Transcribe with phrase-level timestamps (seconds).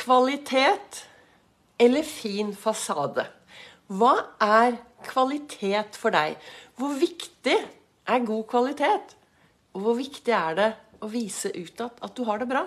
[0.00, 1.02] Kvalitet
[1.76, 3.26] eller fin fasade?
[3.92, 6.38] Hva er kvalitet for deg?
[6.78, 7.56] Hvor viktig
[8.08, 9.12] er god kvalitet?
[9.76, 10.70] Og hvor viktig er det
[11.04, 12.64] å vise utad at du har det bra?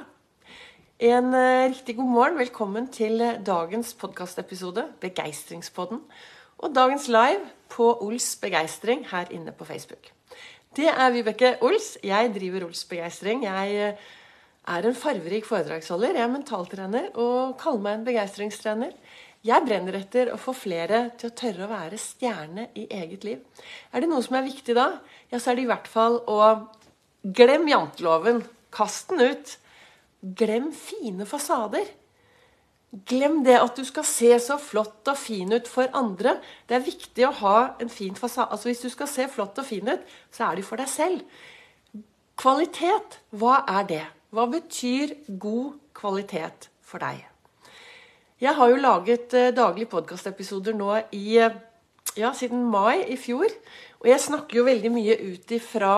[1.01, 2.37] En uh, riktig god morgen.
[2.37, 6.05] Velkommen til dagens podkastepisode, Begeistringspodden.
[6.61, 10.13] Og dagens live på Ols Begeistring her inne på Facebook.
[10.77, 11.95] Det er Vibeke Ols.
[12.05, 13.47] Jeg driver Ols Begeistring.
[13.49, 14.11] Jeg uh,
[14.69, 16.15] er en farverik foredragsholder.
[16.15, 18.93] Jeg er mentaltrener og kaller meg en begeistringstrener.
[19.43, 23.41] Jeg brenner etter å få flere til å tørre å være stjerne i eget liv.
[23.91, 24.87] Er det noe som er viktig da,
[25.33, 26.37] ja, så er det i hvert fall å
[27.23, 28.39] glem janteloven.
[28.73, 29.57] Kast den ut.
[30.23, 31.91] Glem fine fasader.
[33.09, 36.37] Glem det at du skal se så flott og fin ut for andre.
[36.69, 38.53] Det er viktig å ha en fin fasade.
[38.53, 41.23] Altså Hvis du skal se flott og fin ut, så er det for deg selv.
[42.39, 44.03] Kvalitet, hva er det?
[44.33, 47.19] Hva betyr god kvalitet for deg?
[48.41, 51.59] Jeg har jo laget eh, daglige podkastepisoder nå i eh,
[52.17, 53.53] ja, siden mai i fjor.
[54.01, 55.93] Og jeg snakker jo veldig mye ut ifra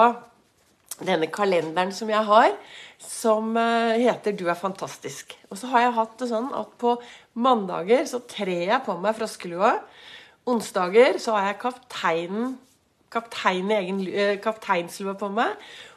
[0.99, 2.51] denne kalenderen som jeg har,
[2.99, 5.37] som eh, heter 'Du er fantastisk'.
[5.47, 6.97] Og så har jeg hatt det sånn at på
[7.39, 9.77] mandager så trer jeg på meg froskelua.
[10.43, 12.57] Onsdager så har jeg kapteinen
[13.15, 13.99] kaptein egen,
[14.43, 15.55] kapteinslua på meg.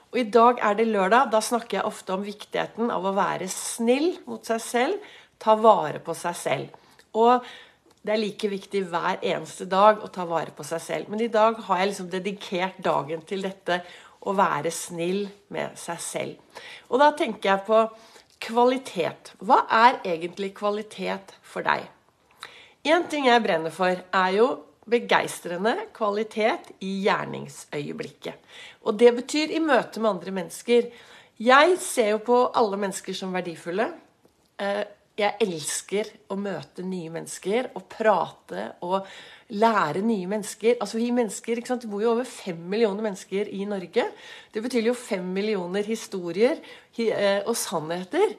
[0.08, 1.30] Og i dag er det lørdag.
[1.32, 5.08] Da snakker jeg ofte om viktigheten av å være snill mot seg selv.
[5.38, 6.84] Ta vare på seg selv.
[7.18, 7.44] Og
[8.02, 11.10] det er like viktig hver eneste dag å ta vare på seg selv.
[11.12, 13.82] Men i dag har jeg liksom dedikert dagen til dette
[14.24, 16.62] å være snill med seg selv.
[16.88, 17.82] Og da tenker jeg på
[18.48, 19.34] kvalitet.
[19.44, 21.84] Hva er egentlig kvalitet for deg?
[22.88, 24.48] Én ting jeg brenner for, er jo
[24.88, 28.36] begeistrende kvalitet i gjerningsøyeblikket.
[28.86, 30.90] Og det betyr i møte med andre mennesker.
[31.38, 33.90] Jeg ser jo på alle mennesker som verdifulle.
[34.58, 34.84] Eh,
[35.18, 39.06] jeg elsker å møte nye mennesker og prate og
[39.50, 40.76] lære nye mennesker.
[40.78, 41.82] Altså Vi mennesker, ikke sant?
[41.82, 44.04] det bor jo over fem millioner mennesker i Norge.
[44.54, 46.60] Det betyr jo fem millioner historier
[46.98, 48.36] eh, og sannheter.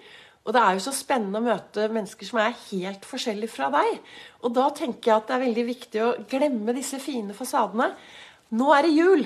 [0.47, 3.99] Og det er jo så spennende å møte mennesker som er helt forskjellige fra deg.
[4.41, 7.91] Og da tenker jeg at det er veldig viktig å glemme disse fine fasadene.
[8.57, 9.25] Nå er det jul.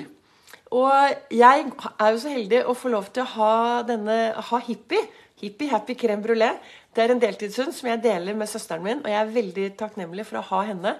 [0.74, 0.90] Og
[1.32, 3.54] jeg er jo så heldig å få lov til å ha
[3.86, 4.18] denne
[4.50, 5.00] ha hippie.
[5.40, 6.50] Hippie Happy Crème Brulé.
[6.94, 10.26] Det er en deltidshund som jeg deler med søsteren min, og jeg er veldig takknemlig
[10.28, 10.94] for å ha henne.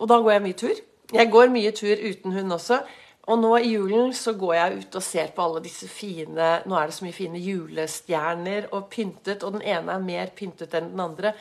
[0.00, 0.84] Og da går jeg mye tur.
[1.14, 2.80] Jeg går mye tur uten hund også.
[3.24, 6.76] Og nå i julen så går jeg ut og ser på alle disse fine Nå
[6.76, 10.90] er det så mye fine julestjerner og pyntet, og den ene er mer pyntet enn
[10.92, 11.32] den andre.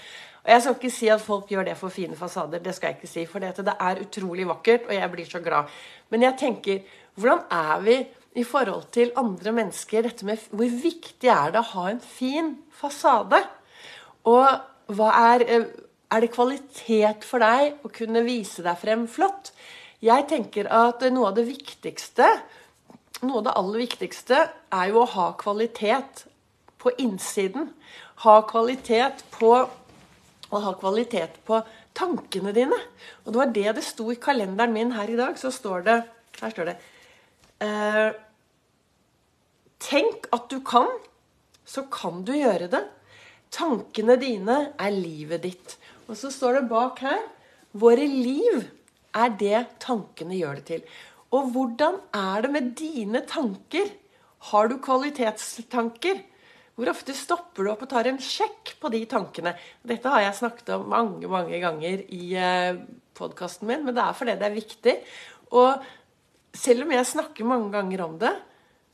[0.44, 3.00] Og Jeg skal ikke si at folk gjør det for fine fasader, det skal jeg
[3.02, 3.26] ikke si.
[3.28, 5.72] For det er utrolig vakkert, og jeg blir så glad.
[6.12, 6.82] Men jeg tenker,
[7.16, 7.98] hvordan er vi
[8.36, 10.08] i forhold til andre mennesker?
[10.08, 13.44] Dette med Hvor viktig er det å ha en fin fasade?
[14.24, 14.48] Og
[14.88, 15.66] hva er, eh,
[16.12, 19.52] er det kvalitet for deg å kunne vise deg frem flott?
[20.04, 22.26] Jeg tenker at noe av det viktigste,
[23.24, 24.40] noe av det aller viktigste,
[24.76, 26.26] er jo å ha kvalitet
[26.82, 27.70] på innsiden.
[28.26, 29.56] Ha kvalitet på
[30.54, 31.58] Å ha kvalitet på
[31.98, 32.78] tankene dine.
[33.24, 35.40] Og det var det det sto i kalenderen min her i dag.
[35.40, 35.96] Så står det
[36.38, 36.76] Her står det
[37.66, 38.12] eh,
[39.82, 40.92] Tenk at du kan,
[41.66, 42.84] så kan du gjøre det.
[43.50, 45.76] Tankene dine er livet ditt.
[46.06, 47.26] Og så står det bak her
[47.74, 48.62] Våre liv
[49.14, 50.86] er det tankene gjør det til.
[51.34, 53.90] Og hvordan er det med dine tanker?
[54.52, 56.22] Har du kvalitetstanker?
[56.74, 59.54] Hvor ofte stopper du opp og tar en sjekk på de tankene?
[59.86, 62.80] Dette har jeg snakket om mange mange ganger i eh,
[63.18, 64.96] podkasten min, men det er fordi det er viktig.
[65.54, 65.86] Og
[66.58, 68.34] selv om jeg snakker mange ganger om det,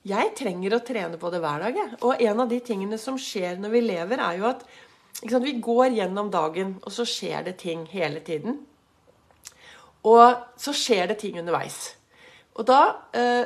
[0.07, 1.79] jeg trenger å trene på det hver dag.
[2.03, 4.63] Og en av de tingene som skjer når vi lever, er jo at
[5.19, 8.61] sant, vi går gjennom dagen, og så skjer det ting hele tiden.
[10.07, 11.79] Og så skjer det ting underveis.
[12.59, 12.81] Og da
[13.15, 13.45] eh,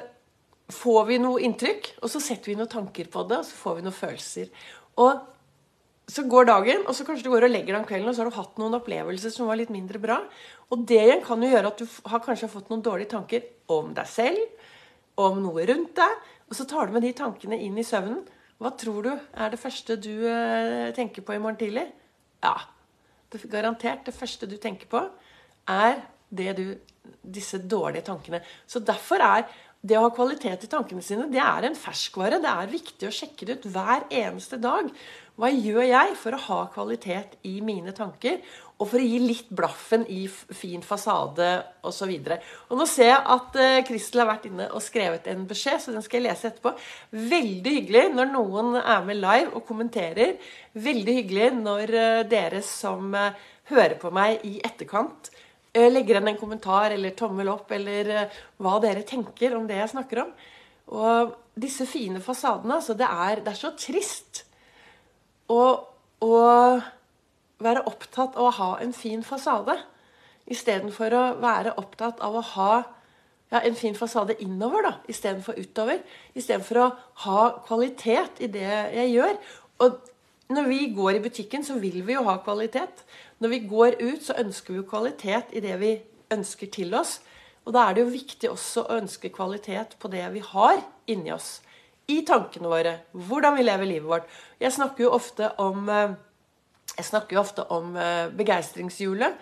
[0.73, 3.77] får vi noe inntrykk, og så setter vi noen tanker på det, og så får
[3.77, 4.51] vi noen følelser.
[5.01, 5.21] Og
[6.13, 8.23] så går dagen, og så kanskje du går og legger deg om kvelden, og så
[8.23, 10.19] har du hatt noen opplevelser som var litt mindre bra.
[10.73, 13.93] Og det igjen kan jo gjøre at du har kanskje fått noen dårlige tanker om
[13.95, 14.69] deg selv,
[15.21, 18.21] om noe rundt deg, og så tar du med de tankene inn i søvnen.
[18.61, 21.85] Hva tror du er det første du eh, tenker på i morgen tidlig?
[22.43, 22.55] Ja,
[23.31, 25.01] det er garantert det første du tenker på,
[25.71, 26.01] er
[26.33, 26.65] du,
[27.23, 28.41] disse dårlige tankene.
[28.67, 29.45] Så derfor er
[29.83, 32.39] det å ha kvalitet i tankene sine, det er en ferskvare.
[32.43, 34.87] Det er viktig å sjekke det ut hver eneste dag.
[35.35, 38.39] Hva gjør jeg for å ha kvalitet i mine tanker?
[38.79, 41.49] Og for å gi litt blaffen i fin fasade
[41.83, 42.13] osv.
[42.71, 46.05] Nå ser jeg at uh, Kristel har vært inne og skrevet en beskjed, så den
[46.05, 46.73] skal jeg lese etterpå.
[47.35, 50.37] Veldig hyggelig når noen er med live og kommenterer.
[50.79, 53.33] Veldig hyggelig når uh, dere som uh,
[53.71, 55.42] hører på meg i etterkant, Eh,
[55.73, 59.93] legger igjen en kommentar eller tommel opp eller eh, hva dere tenker om det jeg
[59.95, 60.33] snakker om.
[60.93, 64.43] Og disse fine fasadene, altså det er, det er så trist
[65.49, 65.63] å,
[66.21, 66.33] å,
[67.63, 69.77] være opptatt av å ha en fin fasade
[70.51, 72.71] istedenfor å være opptatt av å ha
[73.53, 76.01] ja, en fin fasade innover da, istedenfor utover.
[76.35, 76.87] Istedenfor å
[77.25, 78.65] ha kvalitet i det
[78.97, 79.37] jeg gjør.
[79.85, 80.12] Og
[80.51, 83.03] når vi går i butikken, så vil vi jo ha kvalitet.
[83.39, 85.93] Når vi går ut, så ønsker vi jo kvalitet i det vi
[86.33, 87.21] ønsker til oss.
[87.63, 91.31] Og da er det jo viktig også å ønske kvalitet på det vi har inni
[91.31, 91.61] oss.
[92.11, 92.97] I tankene våre.
[93.15, 94.31] Hvordan vi lever livet vårt.
[94.59, 96.15] Jeg snakker jo ofte om, eh,
[97.31, 99.39] jo ofte om eh, begeistringshjulet.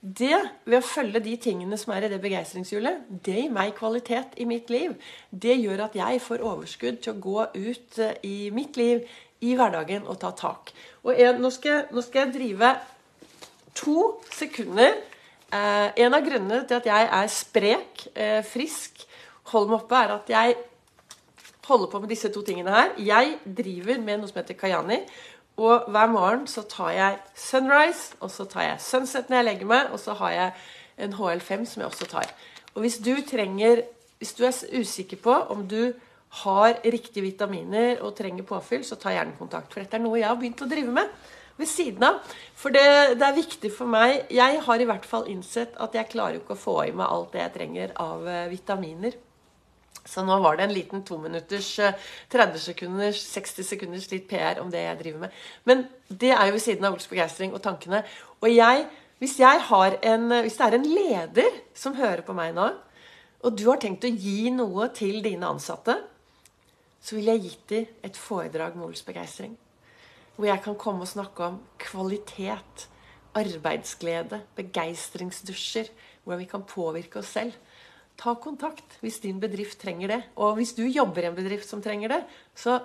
[0.00, 0.32] Det,
[0.64, 4.46] ved å følge de tingene som er i det begeistringshjulet, det gir meg kvalitet i
[4.48, 4.94] mitt liv.
[5.28, 9.04] Det gjør at jeg får overskudd til å gå ut eh, i mitt liv,
[9.40, 10.72] i hverdagen, og ta tak.
[11.04, 12.74] Og en, nå, skal, nå skal jeg drive
[13.78, 14.02] to
[14.34, 14.98] sekunder.
[15.50, 19.06] Eh, en av grunnene til at jeg er sprek, eh, frisk,
[19.50, 20.58] holder meg oppe, er at jeg
[21.70, 22.92] holder på med disse to tingene her.
[22.98, 25.00] Jeg driver med noe som heter Kayani.
[25.60, 29.68] Og hver morgen så tar jeg sunrise, og så tar jeg sunset når jeg legger
[29.68, 30.52] meg, og så har jeg
[31.04, 32.30] en HL5 som jeg også tar.
[32.74, 33.82] Og hvis du trenger
[34.20, 35.94] Hvis du er usikker på om du
[36.30, 39.72] har riktige vitaminer og trenger påfyll, så ta gjerne kontakt.
[39.72, 41.10] For dette er noe jeg har begynt å drive med
[41.60, 42.20] ved siden av.
[42.56, 42.84] For det,
[43.20, 46.56] det, er viktig for meg Jeg har i hvert fall innsett at jeg klarer ikke
[46.56, 49.18] å få i meg alt det jeg trenger av uh, vitaminer.
[50.00, 54.62] Så nå var det en liten tominutters, uh, eh, 30 sekunders, 60 sekunders litt PR
[54.62, 55.40] om det jeg driver med.
[55.68, 58.04] Men det er jo ved siden av Ols begeistring og tankene.
[58.40, 58.86] Og jeg,
[59.20, 59.66] hvis, jeg
[60.08, 62.70] en, hvis det er en leder som hører på meg nå,
[63.40, 65.96] og du har tenkt å gi noe til dine ansatte,
[67.00, 69.56] så vil jeg gitt dem et foredrag med Ols begeistring.
[70.36, 72.86] Hvor jeg kan komme og snakke om kvalitet,
[73.36, 75.90] arbeidsglede, begeistringsdusjer.
[76.24, 77.56] Hvordan vi kan påvirke oss selv.
[78.20, 80.20] Ta kontakt hvis din bedrift trenger det.
[80.36, 82.20] Og hvis du jobber i en bedrift som trenger det,
[82.54, 82.78] så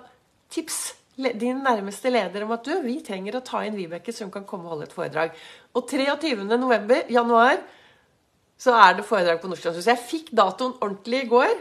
[0.52, 4.32] tips din nærmeste leder om at du, vi trenger å ta inn Vibeke, så hun
[4.34, 5.36] kan komme og holde et foredrag.
[5.76, 6.44] Og 23.
[6.44, 7.62] November, januar,
[8.60, 9.92] så er det foredrag på Nordstrandshuset.
[9.92, 11.54] Jeg fikk datoen ordentlig i går,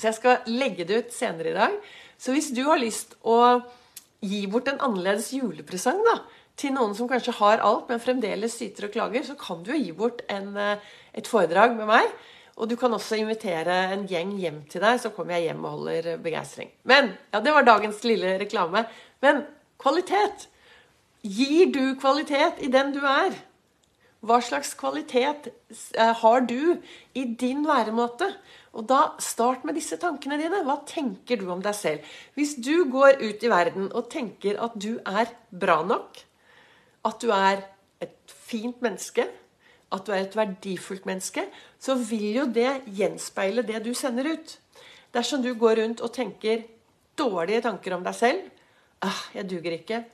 [0.00, 1.76] så jeg skal legge det ut senere i dag.
[2.20, 3.60] Så hvis du har lyst å
[4.20, 6.18] gi bort en annerledes julepresang da,
[6.60, 9.80] til noen som kanskje har alt, men fremdeles syter og klager, så kan du jo
[9.80, 12.10] gi bort en, eh, et foredrag med meg.
[12.60, 15.78] Og du kan også invitere en gjeng hjem til deg, så kommer jeg hjem og
[15.78, 16.70] holder begeistring.
[16.84, 18.86] Men, ja, Det var dagens lille reklame.
[19.22, 19.46] Men
[19.78, 20.48] kvalitet.
[21.22, 23.32] Gir du kvalitet i den du er?
[24.20, 25.48] Hva slags kvalitet
[25.96, 26.76] eh, har du
[27.14, 28.34] i din væremåte?
[28.76, 30.62] Og da Start med disse tankene dine.
[30.66, 32.06] Hva tenker du om deg selv?
[32.38, 36.20] Hvis du går ut i verden og tenker at du er bra nok,
[37.06, 37.64] at du er
[38.00, 39.26] et fint menneske,
[39.90, 41.48] at du er et verdifullt menneske,
[41.80, 44.54] så vil jo det gjenspeile det du sender ut.
[45.10, 46.62] Dersom du går rundt og tenker
[47.18, 48.46] dårlige tanker om deg selv
[49.02, 50.04] ah, 'Jeg duger ikke.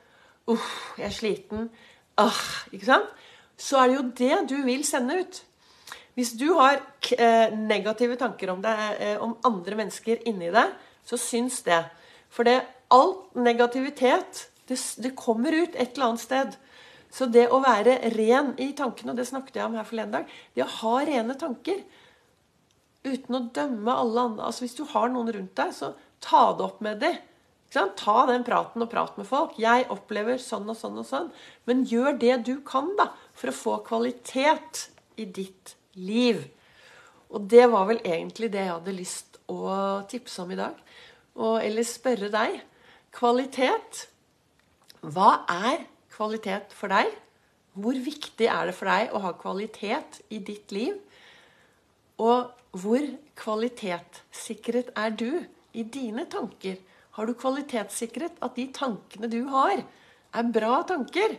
[0.46, 1.70] Uff, jeg er sliten.
[2.16, 2.42] Ah,
[2.72, 3.08] ikke sant?
[3.56, 5.42] Så er det jo det du vil sende ut.
[6.16, 6.80] Hvis du har
[7.12, 10.72] eh, negative tanker om, deg, eh, om andre mennesker inni deg,
[11.04, 11.82] så syns det.
[12.32, 16.56] For det, all negativitet det, det, kommer ut et eller annet sted.
[17.12, 20.32] Så det å være ren i tankene, og det snakket jeg om her forleden dag
[20.56, 21.84] Det å ha rene tanker
[23.06, 25.92] uten å dømme alle andre altså Hvis du har noen rundt deg, så
[26.24, 27.20] ta det opp med dem.
[27.70, 29.58] Ta den praten og prat med folk.
[29.60, 31.32] 'Jeg opplever sånn og sånn og sånn.'
[31.68, 34.88] Men gjør det du kan da, for å få kvalitet
[35.20, 36.42] i ditt liv liv.
[37.32, 39.68] Og det var vel egentlig det jeg hadde lyst å
[40.10, 40.76] tipse om i dag.
[41.36, 42.60] Og eller spørre deg.
[43.16, 44.06] Kvalitet.
[45.02, 47.10] Hva er kvalitet for deg?
[47.76, 50.96] Hvor viktig er det for deg å ha kvalitet i ditt liv?
[52.22, 53.04] Og hvor
[53.36, 55.30] kvalitetssikret er du
[55.76, 56.78] i dine tanker?
[57.16, 59.82] Har du kvalitetssikret at de tankene du har,
[60.36, 61.36] er bra tanker?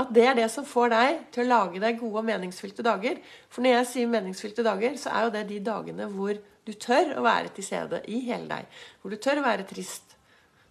[0.00, 3.20] At det er det som får deg til å lage deg gode og meningsfylte dager.
[3.52, 7.16] For når jeg sier meningsfylte dager, så er jo det de dagene hvor du tør
[7.18, 8.82] å være til stede i hele deg.
[9.00, 10.14] Hvor du tør å være trist,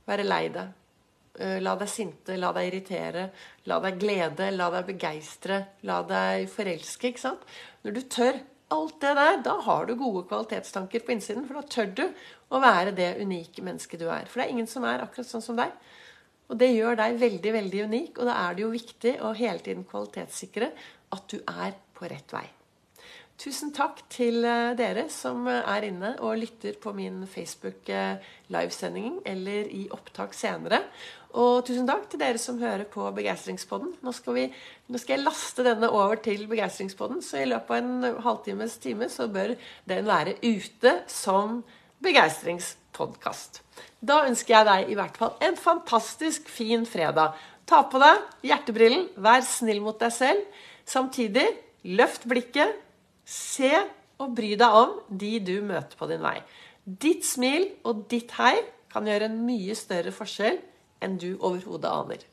[0.10, 0.72] være lei deg,
[1.40, 3.30] eh, la deg sinte, la deg irritere,
[3.70, 5.60] la deg glede, la deg begeistre,
[5.90, 7.12] la deg forelske.
[7.12, 7.46] ikke sant?
[7.84, 11.46] Når du tør alt det der, da har du gode kvalitetstanker på innsiden.
[11.48, 12.06] For da tør du
[12.54, 14.30] å være det unike mennesket du er.
[14.30, 15.74] For det er ingen som er akkurat sånn som deg.
[16.50, 19.62] Og det gjør deg veldig veldig unik, og da er det jo viktig å hele
[19.66, 20.72] tiden kvalitetssikre
[21.16, 22.48] at du er på rett vei.
[23.40, 29.70] Tusen takk til eh, dere som er inne og lytter på min Facebook-livesending eh, eller
[29.72, 30.82] i opptak senere.
[31.40, 33.94] Og tusen takk til dere som hører på Begeistringspodden.
[34.04, 38.76] Nå nå skal jeg laste denne over til Begeistringspodden, så i løpet av en halvtimes
[38.84, 39.56] time så bør
[39.88, 41.62] den være ute som
[43.00, 43.62] begeistringspodkast.
[44.02, 47.36] Da ønsker jeg deg i hvert fall en fantastisk fin fredag.
[47.66, 50.42] Ta på deg hjertebrillen, vær snill mot deg selv.
[50.86, 51.46] Samtidig,
[51.84, 52.76] løft blikket,
[53.26, 53.72] se
[54.20, 56.40] og bry deg om de du møter på din vei.
[56.84, 58.58] Ditt smil og ditt hei
[58.90, 60.58] kan gjøre en mye større forskjell
[61.06, 62.26] enn du overhodet aner.